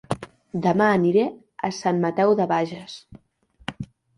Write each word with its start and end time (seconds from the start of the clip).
Dema 0.63 0.87
aniré 0.93 1.27
a 1.69 1.71
Sant 1.81 2.01
Mateu 2.07 2.35
de 2.43 2.51
Bages 2.53 2.99